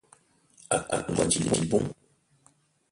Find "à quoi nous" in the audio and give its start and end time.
0.71-1.21